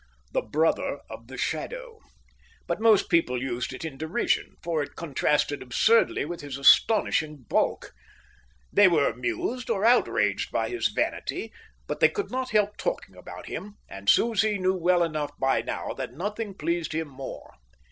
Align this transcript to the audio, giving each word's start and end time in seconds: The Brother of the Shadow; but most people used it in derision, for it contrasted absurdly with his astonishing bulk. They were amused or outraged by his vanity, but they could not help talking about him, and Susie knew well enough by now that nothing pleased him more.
The 0.31 0.41
Brother 0.41 1.01
of 1.11 1.27
the 1.27 1.37
Shadow; 1.37 1.99
but 2.65 2.81
most 2.81 3.07
people 3.07 3.39
used 3.39 3.71
it 3.71 3.85
in 3.85 3.99
derision, 3.99 4.55
for 4.63 4.81
it 4.81 4.95
contrasted 4.95 5.61
absurdly 5.61 6.25
with 6.25 6.41
his 6.41 6.57
astonishing 6.57 7.43
bulk. 7.47 7.93
They 8.73 8.87
were 8.87 9.07
amused 9.09 9.69
or 9.69 9.85
outraged 9.85 10.51
by 10.51 10.69
his 10.69 10.87
vanity, 10.87 11.53
but 11.85 11.99
they 11.99 12.09
could 12.09 12.31
not 12.31 12.49
help 12.49 12.77
talking 12.77 13.15
about 13.15 13.45
him, 13.45 13.75
and 13.87 14.09
Susie 14.09 14.57
knew 14.57 14.73
well 14.73 15.03
enough 15.03 15.37
by 15.37 15.61
now 15.61 15.93
that 15.93 16.13
nothing 16.13 16.55
pleased 16.55 16.93
him 16.93 17.07
more. 17.07 17.53